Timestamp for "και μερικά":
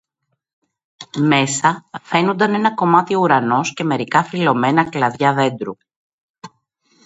3.73-4.23